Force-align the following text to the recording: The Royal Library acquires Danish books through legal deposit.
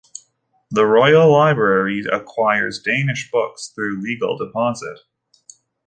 The 0.71 0.87
Royal 0.87 1.31
Library 1.31 2.05
acquires 2.11 2.81
Danish 2.81 3.29
books 3.31 3.67
through 3.67 4.01
legal 4.01 4.35
deposit. 4.35 4.97